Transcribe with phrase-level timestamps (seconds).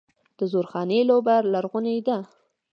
[0.37, 2.17] د زورخانې لوبه لرغونې ده.